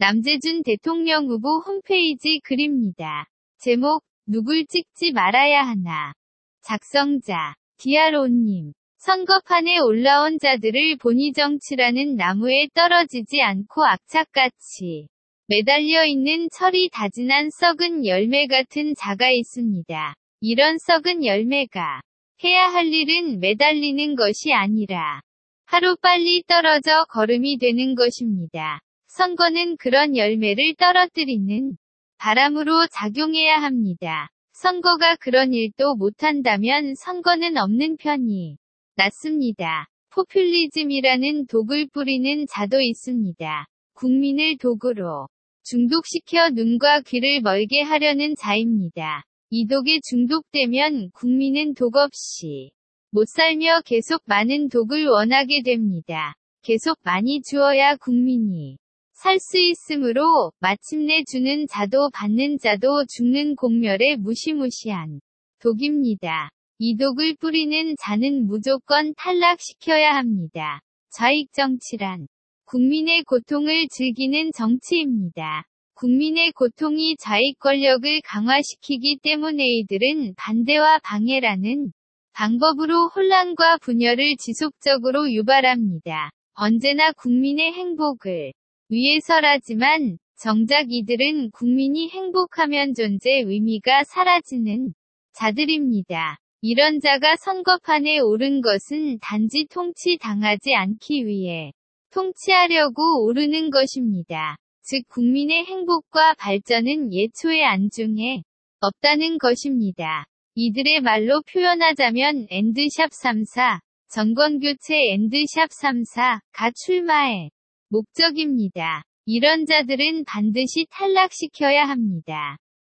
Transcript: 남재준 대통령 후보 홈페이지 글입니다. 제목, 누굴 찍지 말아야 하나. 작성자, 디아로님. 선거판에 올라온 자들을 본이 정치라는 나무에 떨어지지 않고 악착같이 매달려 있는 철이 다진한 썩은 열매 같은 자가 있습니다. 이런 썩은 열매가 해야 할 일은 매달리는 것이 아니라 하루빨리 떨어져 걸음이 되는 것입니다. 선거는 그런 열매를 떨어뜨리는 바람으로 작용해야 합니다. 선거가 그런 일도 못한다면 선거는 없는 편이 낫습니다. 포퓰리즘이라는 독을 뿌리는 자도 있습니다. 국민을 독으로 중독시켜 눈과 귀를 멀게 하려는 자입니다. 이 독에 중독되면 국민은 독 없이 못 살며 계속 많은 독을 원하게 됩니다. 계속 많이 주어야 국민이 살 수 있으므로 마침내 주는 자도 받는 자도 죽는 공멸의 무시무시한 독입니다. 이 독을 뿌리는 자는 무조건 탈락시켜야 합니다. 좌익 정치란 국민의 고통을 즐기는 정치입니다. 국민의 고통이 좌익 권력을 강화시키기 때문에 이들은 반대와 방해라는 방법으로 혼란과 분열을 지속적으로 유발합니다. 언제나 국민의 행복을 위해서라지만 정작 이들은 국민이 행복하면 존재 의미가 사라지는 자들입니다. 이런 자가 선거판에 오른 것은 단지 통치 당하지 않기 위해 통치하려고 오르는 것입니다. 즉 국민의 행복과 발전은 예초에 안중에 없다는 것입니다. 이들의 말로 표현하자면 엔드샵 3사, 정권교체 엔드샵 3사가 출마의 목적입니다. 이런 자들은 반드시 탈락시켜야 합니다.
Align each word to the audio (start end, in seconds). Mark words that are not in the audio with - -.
남재준 0.00 0.62
대통령 0.62 1.26
후보 1.26 1.58
홈페이지 1.58 2.40
글입니다. 2.42 3.26
제목, 3.58 4.02
누굴 4.26 4.64
찍지 4.64 5.12
말아야 5.12 5.60
하나. 5.60 6.14
작성자, 6.62 7.54
디아로님. 7.76 8.72
선거판에 8.96 9.78
올라온 9.80 10.38
자들을 10.38 10.96
본이 10.96 11.34
정치라는 11.34 12.16
나무에 12.16 12.68
떨어지지 12.72 13.42
않고 13.42 13.84
악착같이 13.84 15.08
매달려 15.48 16.06
있는 16.06 16.48
철이 16.50 16.88
다진한 16.90 17.50
썩은 17.50 18.06
열매 18.06 18.46
같은 18.46 18.94
자가 18.94 19.30
있습니다. 19.30 20.14
이런 20.40 20.78
썩은 20.78 21.26
열매가 21.26 22.00
해야 22.42 22.68
할 22.68 22.86
일은 22.86 23.38
매달리는 23.38 24.14
것이 24.14 24.54
아니라 24.54 25.20
하루빨리 25.66 26.44
떨어져 26.46 27.04
걸음이 27.10 27.58
되는 27.58 27.94
것입니다. 27.94 28.80
선거는 29.12 29.76
그런 29.76 30.16
열매를 30.16 30.76
떨어뜨리는 30.78 31.76
바람으로 32.18 32.86
작용해야 32.92 33.56
합니다. 33.56 34.30
선거가 34.52 35.16
그런 35.16 35.52
일도 35.52 35.96
못한다면 35.96 36.94
선거는 36.94 37.56
없는 37.56 37.96
편이 37.96 38.56
낫습니다. 38.94 39.88
포퓰리즘이라는 40.10 41.46
독을 41.48 41.88
뿌리는 41.92 42.46
자도 42.46 42.80
있습니다. 42.80 43.66
국민을 43.94 44.58
독으로 44.58 45.26
중독시켜 45.64 46.50
눈과 46.50 47.00
귀를 47.00 47.40
멀게 47.40 47.82
하려는 47.82 48.36
자입니다. 48.36 49.24
이 49.50 49.66
독에 49.66 49.98
중독되면 50.08 51.10
국민은 51.14 51.74
독 51.74 51.96
없이 51.96 52.70
못 53.10 53.26
살며 53.28 53.80
계속 53.84 54.22
많은 54.26 54.68
독을 54.68 55.08
원하게 55.08 55.62
됩니다. 55.64 56.36
계속 56.62 56.96
많이 57.02 57.42
주어야 57.42 57.96
국민이 57.96 58.78
살 59.22 59.38
수 59.38 59.58
있으므로 59.58 60.50
마침내 60.60 61.24
주는 61.24 61.66
자도 61.66 62.08
받는 62.08 62.56
자도 62.56 63.04
죽는 63.04 63.54
공멸의 63.54 64.16
무시무시한 64.16 65.20
독입니다. 65.60 66.48
이 66.78 66.96
독을 66.96 67.36
뿌리는 67.38 67.96
자는 68.00 68.46
무조건 68.46 69.12
탈락시켜야 69.18 70.14
합니다. 70.14 70.80
좌익 71.10 71.52
정치란 71.52 72.28
국민의 72.64 73.24
고통을 73.24 73.88
즐기는 73.90 74.52
정치입니다. 74.52 75.64
국민의 75.96 76.52
고통이 76.52 77.16
좌익 77.18 77.58
권력을 77.58 78.22
강화시키기 78.24 79.18
때문에 79.22 79.66
이들은 79.66 80.32
반대와 80.38 81.00
방해라는 81.04 81.92
방법으로 82.32 83.08
혼란과 83.08 83.80
분열을 83.82 84.36
지속적으로 84.38 85.30
유발합니다. 85.30 86.30
언제나 86.54 87.12
국민의 87.12 87.74
행복을 87.74 88.52
위해서라지만 88.90 90.18
정작 90.36 90.86
이들은 90.90 91.50
국민이 91.52 92.08
행복하면 92.10 92.94
존재 92.94 93.30
의미가 93.30 94.04
사라지는 94.04 94.92
자들입니다. 95.32 96.38
이런 96.62 97.00
자가 97.00 97.36
선거판에 97.36 98.18
오른 98.18 98.60
것은 98.60 99.18
단지 99.20 99.66
통치 99.70 100.18
당하지 100.18 100.74
않기 100.74 101.26
위해 101.26 101.72
통치하려고 102.10 103.24
오르는 103.24 103.70
것입니다. 103.70 104.56
즉 104.82 105.02
국민의 105.08 105.64
행복과 105.66 106.34
발전은 106.34 107.12
예초에 107.12 107.62
안중에 107.62 108.42
없다는 108.80 109.38
것입니다. 109.38 110.26
이들의 110.54 111.00
말로 111.02 111.42
표현하자면 111.42 112.48
엔드샵 112.50 113.10
3사, 113.10 113.78
정권교체 114.08 114.96
엔드샵 115.12 115.70
3사가 115.70 116.74
출마의 116.74 117.50
목적입니다. 117.90 119.02
이런 119.26 119.66
자들은 119.66 120.24
반드시 120.24 120.86
탈락시켜야 120.90 121.84
합니다. 121.84 122.56